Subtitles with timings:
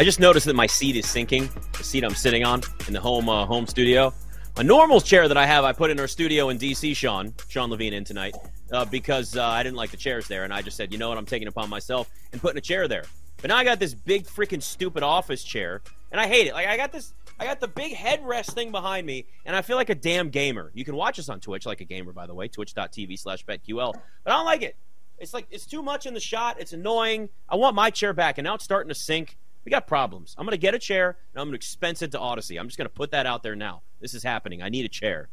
[0.00, 1.50] I just noticed that my seat is sinking.
[1.76, 4.14] The seat I'm sitting on in the home uh, home studio.
[4.56, 6.96] A normal chair that I have, I put in our studio in DC.
[6.96, 8.34] Sean, Sean Levine in tonight
[8.72, 11.10] uh, because uh, I didn't like the chairs there, and I just said, you know
[11.10, 13.04] what, I'm taking it upon myself and putting a chair there.
[13.42, 16.54] But now I got this big freaking stupid office chair, and I hate it.
[16.54, 19.76] Like I got this, I got the big headrest thing behind me, and I feel
[19.76, 20.70] like a damn gamer.
[20.72, 23.92] You can watch us on Twitch like a gamer, by the way, twitch.tv/slash betql.
[24.24, 24.76] But I don't like it.
[25.18, 26.58] It's like it's too much in the shot.
[26.58, 27.28] It's annoying.
[27.50, 29.36] I want my chair back, and now it's starting to sink.
[29.64, 30.34] We got problems.
[30.38, 32.58] I'm going to get a chair, and I'm going to expense it to Audacy.
[32.58, 33.82] I'm just going to put that out there now.
[34.00, 34.62] This is happening.
[34.62, 35.28] I need a chair.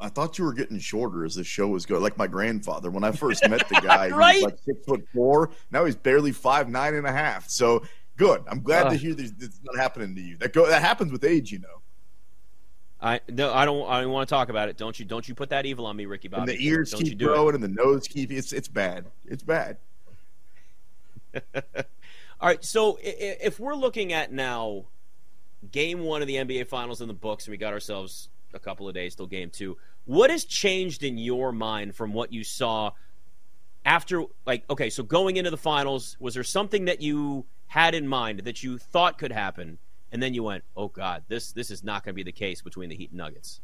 [0.00, 2.02] I thought you were getting shorter as the show was going.
[2.02, 4.36] Like my grandfather, when I first met the guy, right?
[4.36, 5.50] he was like six foot four.
[5.70, 7.48] Now he's barely five nine and a half.
[7.48, 7.84] So
[8.16, 8.42] good.
[8.48, 10.36] I'm glad uh, to hear this, this is not happening to you.
[10.38, 11.80] That go that happens with age, you know.
[13.00, 13.88] I no, I don't.
[13.88, 14.76] I don't want to talk about it.
[14.76, 15.04] Don't you?
[15.04, 16.52] Don't you put that evil on me, Ricky Bobby?
[16.52, 18.32] And the ears don't keep growing, and the nose keep.
[18.32, 19.06] It's it's bad.
[19.26, 19.76] It's bad.
[22.40, 22.64] All right.
[22.64, 24.86] So if we're looking at now,
[25.70, 28.88] game one of the NBA Finals in the books, and we got ourselves a couple
[28.88, 29.76] of days till game two.
[30.04, 32.92] What has changed in your mind from what you saw
[33.84, 34.24] after?
[34.46, 38.40] Like, okay, so going into the finals, was there something that you had in mind
[38.40, 39.78] that you thought could happen?
[40.14, 42.62] and then you went, "Oh God, this this is not going to be the case
[42.62, 43.60] between the Heat and Nuggets."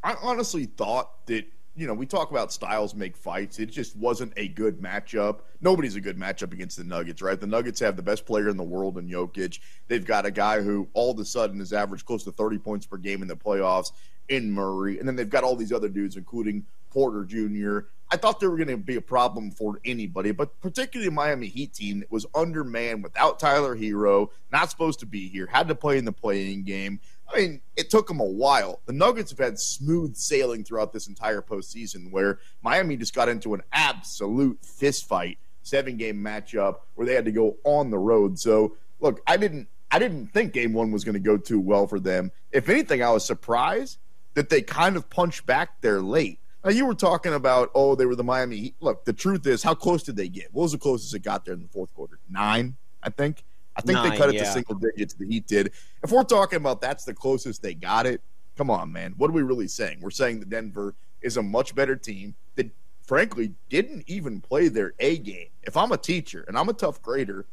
[0.00, 1.44] I honestly thought that
[1.76, 3.58] you know we talk about styles make fights.
[3.58, 5.40] It just wasn't a good matchup.
[5.60, 7.40] Nobody's a good matchup against the Nuggets, right?
[7.40, 9.60] The Nuggets have the best player in the world in Jokic.
[9.88, 12.86] They've got a guy who all of a sudden has averaged close to 30 points
[12.86, 13.92] per game in the playoffs
[14.28, 17.88] in Murray, and then they've got all these other dudes, including Porter Jr.
[18.12, 21.46] I thought they were going to be a problem for anybody, but particularly the Miami
[21.46, 25.76] Heat team that was undermanned without Tyler Herro, not supposed to be here, had to
[25.76, 27.00] play in the play-in game.
[27.32, 28.80] I mean, it took them a while.
[28.86, 33.54] The Nuggets have had smooth sailing throughout this entire postseason where Miami just got into
[33.54, 38.38] an absolute fistfight, seven game matchup where they had to go on the road.
[38.38, 41.86] So, look, I didn't I didn't think game one was going to go too well
[41.86, 42.30] for them.
[42.52, 43.98] If anything, I was surprised
[44.34, 46.38] that they kind of punched back there late.
[46.64, 48.74] Now, you were talking about, oh, they were the Miami Heat.
[48.80, 50.52] Look, the truth is, how close did they get?
[50.52, 52.18] What was the closest it got there in the fourth quarter?
[52.28, 53.44] Nine, I think.
[53.80, 54.44] I think Nine, they cut it yeah.
[54.44, 55.14] to single digits.
[55.14, 55.72] The Heat did.
[56.02, 58.20] If we're talking about that's the closest they got it,
[58.56, 59.14] come on, man.
[59.16, 59.98] What are we really saying?
[60.02, 62.70] We're saying that Denver is a much better team that,
[63.02, 65.48] frankly, didn't even play their A game.
[65.62, 67.46] If I'm a teacher and I'm a tough grader,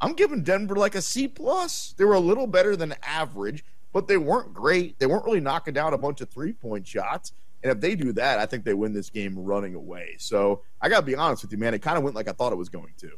[0.00, 1.94] I'm giving Denver like a C plus.
[1.96, 4.98] They were a little better than average, but they weren't great.
[5.00, 7.32] They weren't really knocking down a bunch of three point shots.
[7.62, 10.16] And if they do that, I think they win this game running away.
[10.18, 11.74] So I got to be honest with you, man.
[11.74, 13.10] It kind of went like I thought it was going to.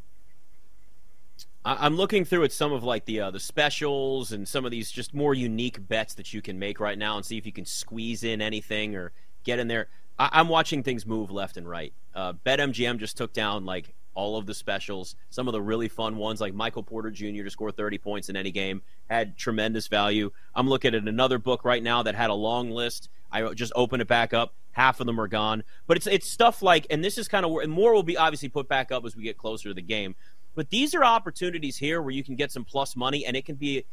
[1.65, 4.91] I'm looking through at some of like the uh, the specials and some of these
[4.91, 7.65] just more unique bets that you can make right now and see if you can
[7.65, 9.13] squeeze in anything or
[9.45, 9.89] get in there.
[10.19, 11.93] I- am watching things move left and right.
[12.15, 15.17] Uh, BetMGM just took down like all of the specials.
[15.31, 17.43] Some of the really fun ones, like Michael Porter Jr.
[17.43, 20.31] to score 30 points in any game, had tremendous value.
[20.55, 23.09] I'm looking at another book right now that had a long list.
[23.33, 24.55] I just opened it back up.
[24.73, 27.53] Half of them are gone, but it's it's stuff like, and this is kind of
[27.53, 29.83] where, and more will be obviously put back up as we get closer to the
[29.83, 30.17] game.
[30.55, 33.57] But these are opportunities here where you can get some plus money, and it can
[33.57, 33.85] be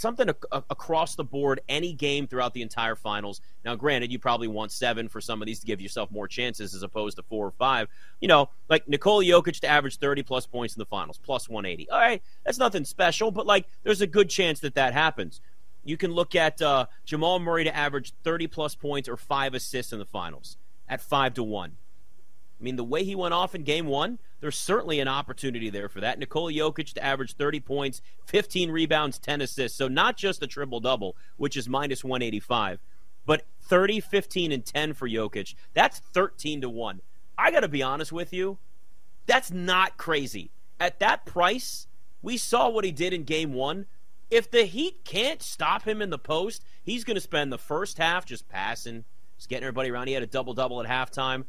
[0.00, 3.40] something a- across the board any game throughout the entire finals.
[3.64, 6.74] Now, granted, you probably want seven for some of these to give yourself more chances
[6.74, 7.88] as opposed to four or five.
[8.20, 11.90] You know, like Nikola Jokic to average 30 plus points in the finals, plus 180.
[11.90, 15.40] All right, that's nothing special, but like there's a good chance that that happens.
[15.84, 19.92] You can look at uh, Jamal Murray to average 30 plus points or five assists
[19.92, 20.56] in the finals
[20.88, 21.76] at five to one.
[22.60, 25.88] I mean, the way he went off in game one, there's certainly an opportunity there
[25.88, 26.18] for that.
[26.18, 29.78] Nikola Jokic to average 30 points, 15 rebounds, 10 assists.
[29.78, 32.80] So not just a triple double, which is minus 185,
[33.24, 35.54] but 30, 15, and 10 for Jokic.
[35.72, 37.00] That's 13 to 1.
[37.38, 38.58] I got to be honest with you.
[39.24, 40.50] That's not crazy.
[40.78, 41.86] At that price,
[42.20, 43.86] we saw what he did in game one.
[44.30, 47.98] If the Heat can't stop him in the post, he's going to spend the first
[47.98, 49.04] half just passing,
[49.38, 50.08] just getting everybody around.
[50.08, 51.44] He had a double double at halftime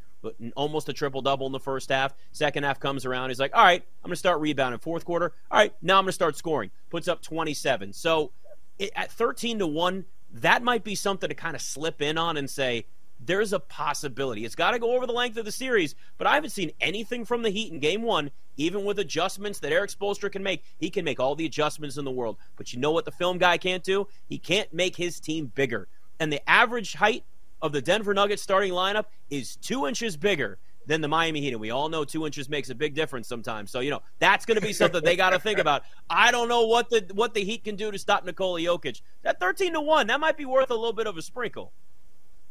[0.56, 2.14] almost a triple double in the first half.
[2.32, 3.30] Second half comes around.
[3.30, 4.78] He's like, all right, I'm going to start rebounding.
[4.80, 6.70] Fourth quarter, all right, now I'm going to start scoring.
[6.90, 7.92] Puts up 27.
[7.92, 8.32] So
[8.78, 10.04] it, at 13 to 1,
[10.34, 12.86] that might be something to kind of slip in on and say,
[13.24, 14.44] there's a possibility.
[14.44, 17.24] It's got to go over the length of the series, but I haven't seen anything
[17.24, 20.64] from the Heat in game one, even with adjustments that Erik Spoelstra can make.
[20.78, 22.36] He can make all the adjustments in the world.
[22.56, 24.08] But you know what the film guy can't do?
[24.28, 25.88] He can't make his team bigger.
[26.18, 27.24] And the average height
[27.62, 31.52] of the Denver Nuggets starting lineup is two inches bigger than the Miami Heat.
[31.52, 33.70] And we all know two inches makes a big difference sometimes.
[33.70, 35.82] So, you know, that's going to be something they got to think about.
[36.10, 39.00] I don't know what the what the Heat can do to stop Nikola Jokic.
[39.22, 41.72] That 13 to 1, that might be worth a little bit of a sprinkle.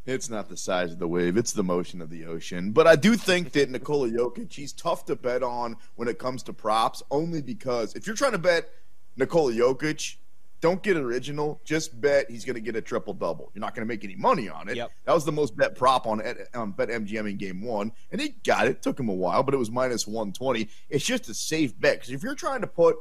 [0.03, 2.71] It's not the size of the wave, it's the motion of the ocean.
[2.71, 6.41] But I do think that Nikola Jokic, he's tough to bet on when it comes
[6.43, 8.71] to props, only because if you're trying to bet
[9.15, 10.15] Nikola Jokic,
[10.61, 11.59] don't get original.
[11.65, 13.51] Just bet he's going to get a triple double.
[13.53, 14.77] You're not going to make any money on it.
[14.77, 14.91] Yep.
[15.05, 16.21] That was the most bet prop on
[16.53, 18.81] um, Bet MGM in game one, and he got it.
[18.81, 20.69] Took him a while, but it was minus 120.
[20.89, 22.95] It's just a safe bet because if you're trying to put,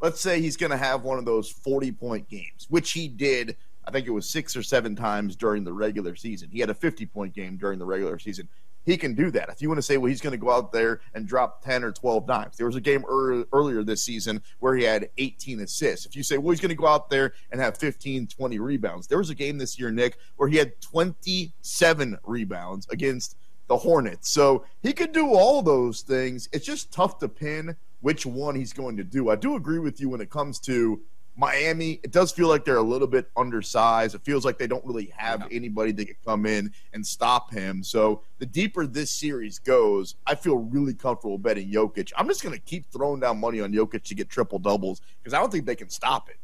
[0.00, 3.56] let's say he's going to have one of those 40 point games, which he did.
[3.90, 6.48] I think it was six or seven times during the regular season.
[6.52, 8.48] He had a 50 point game during the regular season
[8.86, 9.48] he can do that.
[9.50, 11.84] If you want to say, well, he's going to go out there and drop 10
[11.84, 12.56] or 12 dimes.
[12.56, 16.06] There was a game early, earlier this season where he had 18 assists.
[16.06, 19.06] If you say, well, he's going to go out there and have 15, 20 rebounds.
[19.06, 23.36] There was a game this year, Nick, where he had 27 rebounds against
[23.68, 24.30] the Hornets.
[24.30, 26.48] So he could do all those things.
[26.52, 29.28] It's just tough to pin which one he's going to do.
[29.28, 31.00] I do agree with you when it comes to
[31.40, 34.14] Miami, it does feel like they're a little bit undersized.
[34.14, 35.56] It feels like they don't really have yeah.
[35.56, 37.82] anybody that can come in and stop him.
[37.82, 42.12] So the deeper this series goes, I feel really comfortable betting Jokic.
[42.14, 45.32] I'm just going to keep throwing down money on Jokic to get triple doubles because
[45.32, 46.36] I don't think they can stop it.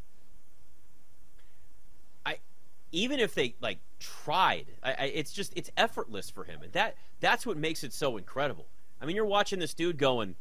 [2.25, 2.38] I
[2.90, 6.96] even if they like tried, I, I, it's just it's effortless for him, and that
[7.20, 8.66] that's what makes it so incredible.
[9.02, 10.37] I mean, you're watching this dude going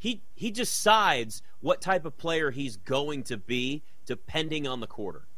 [0.00, 5.28] he he decides what type of player he's going to be depending on the quarter.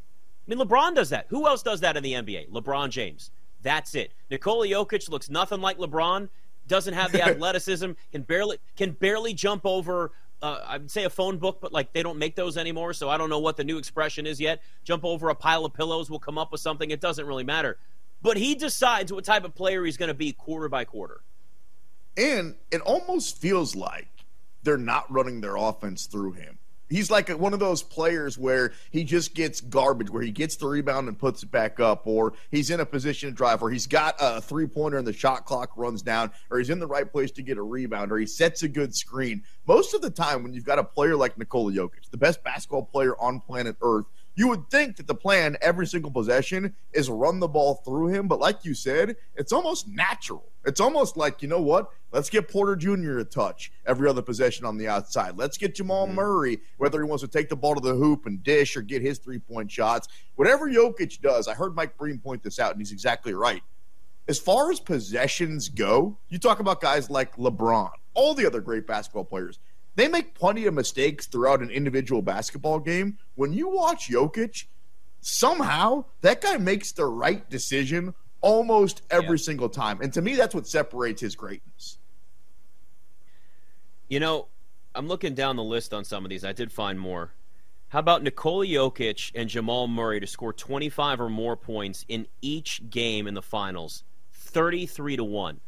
[0.47, 1.27] I mean, LeBron does that.
[1.29, 2.49] Who else does that in the NBA?
[2.51, 3.31] LeBron James.
[3.63, 4.13] That's it.
[4.31, 6.29] Nikola Jokic looks nothing like LeBron.
[6.69, 7.91] Doesn't have the athleticism.
[8.13, 10.13] Can barely can barely jump over.
[10.41, 13.17] Uh, I'd say a phone book, but like they don't make those anymore, so I
[13.17, 14.63] don't know what the new expression is yet.
[14.85, 16.91] Jump over a pile of pillows, We'll come up with something.
[16.91, 17.79] It doesn't really matter.
[18.23, 21.23] But he decides what type of player he's going to be quarter by quarter.
[22.17, 24.12] And it almost feels like
[24.63, 26.59] they're not running their offense through him.
[26.89, 30.67] He's like one of those players where he just gets garbage, where he gets the
[30.67, 33.87] rebound and puts it back up, or he's in a position to drive, or he's
[33.87, 37.11] got a three pointer and the shot clock runs down, or he's in the right
[37.11, 39.43] place to get a rebound, or he sets a good screen.
[39.67, 42.85] Most of the time, when you've got a player like Nikola Jokic, the best basketball
[42.85, 44.05] player on planet Earth,
[44.35, 48.29] you would think that the plan every single possession is run the ball through him,
[48.29, 50.45] but like you said, it's almost natural.
[50.65, 51.91] It's almost like, you know what?
[52.13, 53.19] Let's get Porter Jr.
[53.19, 55.37] a touch every other possession on the outside.
[55.37, 56.17] Let's get Jamal mm-hmm.
[56.17, 59.03] Murray, whether he wants to take the ball to the hoop and dish or get
[59.03, 60.09] his three point shots.
[60.37, 63.63] Whatever Jokic does, I heard Mike Breen point this out, and he's exactly right.
[64.29, 68.87] As far as possessions go, you talk about guys like LeBron, all the other great
[68.87, 69.59] basketball players
[69.95, 73.19] they make plenty of mistakes throughout an individual basketball game.
[73.35, 74.65] When you watch Jokic,
[75.21, 79.45] somehow that guy makes the right decision almost every yeah.
[79.45, 80.01] single time.
[80.01, 81.99] And to me, that's what separates his greatness.
[84.09, 84.49] You know,
[84.95, 86.45] I'm looking down the list on some of these.
[86.45, 87.33] I did find more.
[87.89, 92.89] How about Nikola Jokic and Jamal Murray to score 25 or more points in each
[92.89, 94.05] game in the finals?
[94.33, 95.61] 33 to 1.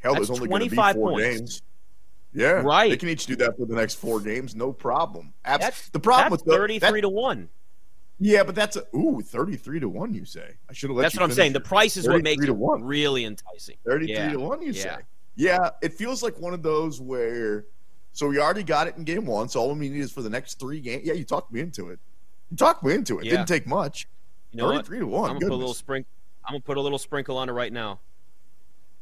[0.00, 1.38] Hell, That's there's only going to be four points.
[1.38, 1.62] games.
[2.32, 2.90] Yeah, right.
[2.90, 5.32] They can each do that for the next four games, no problem.
[5.44, 7.48] Abs- that's, the problem that's with thirty-three that, to one.
[8.20, 10.14] Yeah, but that's a ooh thirty-three to one.
[10.14, 11.02] You say I should have let.
[11.02, 11.54] That's what I'm saying.
[11.54, 12.84] The price is what makes it one.
[12.84, 13.76] really enticing.
[13.84, 14.32] Thirty-three yeah.
[14.32, 14.62] to one.
[14.62, 14.82] You yeah.
[14.82, 14.96] say.
[15.36, 17.66] Yeah, it feels like one of those where.
[18.12, 19.48] So we already got it in game one.
[19.48, 21.02] So all we need is for the next three games.
[21.04, 22.00] Yeah, you talked me into it.
[22.50, 23.24] You talked me into it.
[23.24, 23.32] Yeah.
[23.32, 24.08] Didn't take much.
[24.52, 25.00] You know 33 what?
[25.00, 25.30] to one.
[25.30, 26.10] I'm gonna put a little sprinkle.
[26.44, 28.00] I'm gonna put a little sprinkle on it right now.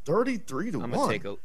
[0.05, 1.01] Thirty-three to I'm one.
[1.01, 1.37] Gonna take a.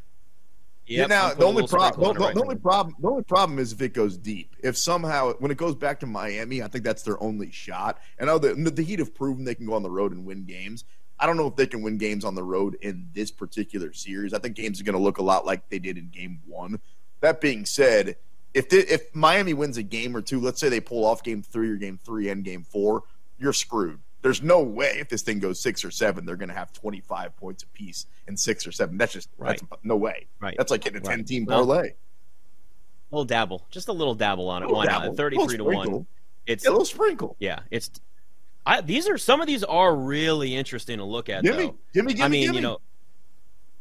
[0.86, 1.06] Yep, yeah.
[1.06, 3.94] Now the only problem, the, right the only problem, the only problem is if it
[3.94, 4.56] goes deep.
[4.62, 8.00] If somehow when it goes back to Miami, I think that's their only shot.
[8.20, 10.44] And now the, the Heat have proven they can go on the road and win
[10.44, 10.84] games.
[11.20, 14.34] I don't know if they can win games on the road in this particular series.
[14.34, 16.82] I think games are going to look a lot like they did in Game One.
[17.22, 18.18] That being said,
[18.54, 21.42] if they, if Miami wins a game or two, let's say they pull off Game
[21.42, 23.04] Three or Game Three and Game Four,
[23.40, 26.56] you're screwed there's no way if this thing goes six or seven, they're going to
[26.56, 28.98] have 25 points apiece in six or seven.
[28.98, 29.62] That's just right.
[29.70, 30.28] That's, no way.
[30.40, 30.56] Right.
[30.58, 31.28] That's like getting a 10 right.
[31.28, 31.82] team parlay.
[31.82, 34.70] Well, a little dabble, just a little dabble on it.
[34.70, 35.16] Why not?
[35.16, 36.08] 33 to one.
[36.48, 37.36] It's yeah, a little sprinkle.
[37.40, 37.92] Yeah, it's.
[38.66, 41.44] I, these are some of these are really interesting to look at.
[41.44, 42.22] Gimme, gimme, gimme.
[42.24, 42.56] I mean, gimme.
[42.56, 42.80] you know.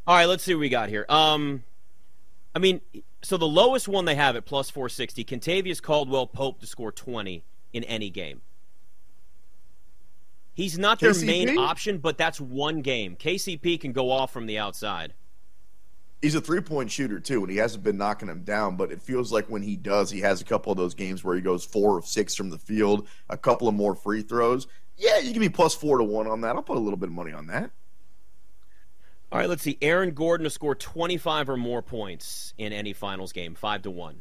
[0.07, 1.07] All right, let's see what we got here.
[1.09, 1.63] Um,
[2.55, 2.81] I mean,
[3.23, 7.45] so the lowest one they have at plus 460, Kentavious Caldwell Pope to score 20
[7.73, 8.43] in any game.
[10.55, 11.27] He's not their KCP?
[11.27, 13.17] main option, but that's one game.
[13.17, 15.15] KCP can go off from the outside.
[16.21, 18.77] He's a three point shooter too, and he hasn't been knocking them down.
[18.77, 21.35] But it feels like when he does, he has a couple of those games where
[21.35, 24.69] he goes four of six from the field, a couple of more free throws.
[24.97, 26.55] Yeah, you can be plus four to one on that.
[26.55, 27.71] I'll put a little bit of money on that.
[29.33, 29.79] All right, let's see.
[29.81, 34.21] Aaron Gordon to score 25 or more points in any finals game, 5 to 1.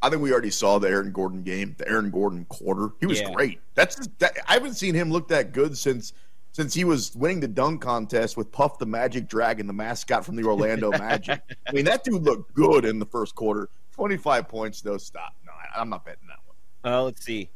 [0.00, 2.90] I think we already saw the Aaron Gordon game, the Aaron Gordon quarter.
[3.00, 3.32] He was yeah.
[3.32, 3.60] great.
[3.74, 6.12] That's that, I haven't seen him look that good since
[6.52, 10.36] since he was winning the dunk contest with Puff the Magic Dragon, the mascot from
[10.36, 11.40] the Orlando Magic.
[11.66, 13.68] I mean, that dude looked good in the first quarter.
[13.92, 14.98] Twenty five points, though.
[14.98, 15.34] Stop.
[15.44, 16.94] No, I'm not betting that one.
[16.94, 17.50] Uh, let's see.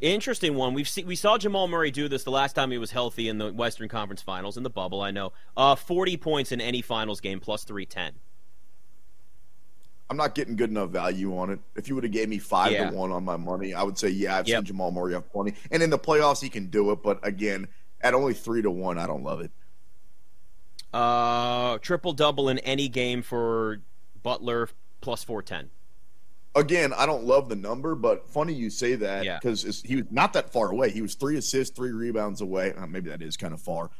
[0.00, 0.74] Interesting one.
[0.74, 3.38] We've seen we saw Jamal Murray do this the last time he was healthy in
[3.38, 5.00] the Western Conference Finals in the bubble.
[5.00, 5.32] I know.
[5.56, 8.14] Uh, Forty points in any finals game plus three ten.
[10.10, 11.60] I'm not getting good enough value on it.
[11.76, 12.90] If you would have gave me five Yeah.
[12.90, 14.58] to one on my money, I would say yeah, I've Yep.
[14.60, 17.02] seen Jamal Murray have twenty, and in the playoffs he can do it.
[17.02, 17.68] But again,
[18.00, 19.50] at only three to one, I don't love it.
[20.92, 23.82] Uh, triple double in any game for
[24.22, 24.70] Butler
[25.02, 25.68] plus four ten.
[26.54, 29.38] Again, I don't love the number, but funny you say that Yeah.
[29.38, 30.90] because he was not that far away.
[30.90, 32.72] He was three assists, three rebounds away.
[32.72, 33.90] Uh, maybe that is kind of far.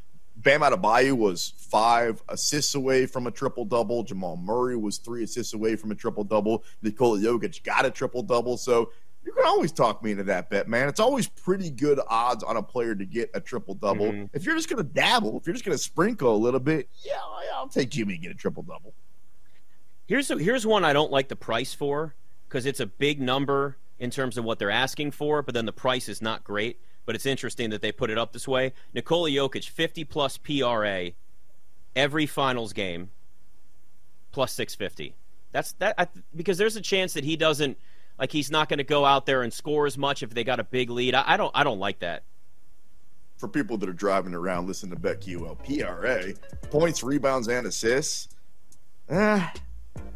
[0.42, 4.02] Bam Adebayo was five assists away from a triple double.
[4.04, 6.64] Jamal Murray was three assists away from a triple double.
[6.82, 8.56] Nikola Jokic got a triple double.
[8.56, 8.92] So
[9.24, 10.88] you can always talk me into that bet, man.
[10.88, 14.06] It's always pretty good odds on a player to get a triple double.
[14.12, 14.30] Mhm.
[14.32, 16.88] If you're just going to dabble, if you're just going to sprinkle a little bit,
[17.02, 17.14] yeah,
[17.54, 18.94] I'll take Jimmy and get a triple double.
[20.06, 22.14] Here's a, here's one I don't like the price for
[22.48, 25.72] because it's a big number in terms of what they're asking for, but then the
[25.72, 26.80] price is not great.
[27.08, 28.74] But it's interesting that they put it up this way.
[28.92, 31.12] Nikola Jokic, 50 plus PRA
[31.96, 33.08] every finals game,
[34.30, 35.16] plus 650.
[35.50, 37.78] That's that I, because there's a chance that he doesn't
[38.18, 40.60] like he's not going to go out there and score as much if they got
[40.60, 41.14] a big lead.
[41.14, 42.24] I, I don't I don't like that.
[43.38, 48.28] for people that are driving around listen to BetQL, PRA, points, rebounds, and assists.
[49.08, 49.48] Eh,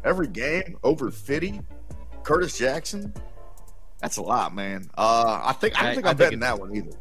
[0.03, 1.59] every game over 50.
[2.21, 3.11] Curtis Jackson.
[4.03, 4.89] That's a lot, man.
[4.97, 6.91] Uh, I think I don't think I, I'm think betting that one either.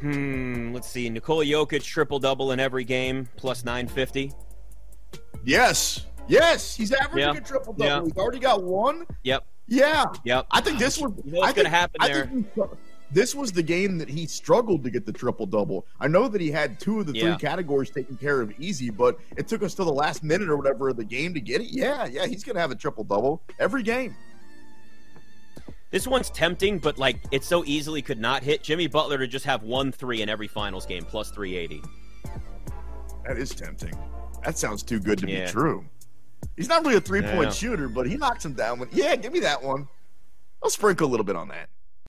[0.00, 0.72] Hmm.
[0.74, 1.08] Let's see.
[1.08, 4.32] Nikola Jokic triple double in every game, plus 950.
[5.44, 7.40] Yes, yes, he's averaging Yeah.
[7.40, 7.84] a triple double.
[7.86, 8.02] Yeah.
[8.02, 9.06] He's already got one.
[9.22, 9.46] Yep.
[9.68, 10.46] Yeah, Yep.
[10.50, 11.12] I think this was.
[11.24, 12.26] You know what's gonna think- happen I there?
[12.26, 12.48] think
[13.12, 15.86] this was the game that he struggled to get the triple double.
[16.00, 19.18] I know that he had two of the three categories taken care of easy, but
[19.36, 21.68] it took us to the last minute or whatever of the game to get it.
[21.68, 24.16] Yeah, yeah, he's gonna have a triple double every game.
[25.94, 28.64] This one's tempting, but like it so easily could not hit.
[28.64, 31.80] Jimmy Butler to just have one three in every finals game, plus 380.
[33.24, 33.96] That is tempting.
[34.44, 35.46] That sounds too good to Yeah.
[35.46, 35.84] be true.
[36.56, 37.36] He's not really a three Yeah.
[37.36, 38.80] point shooter, but he knocks him down.
[38.80, 39.86] When, yeah, give me that one.
[40.64, 41.68] I'll sprinkle a little bit on that.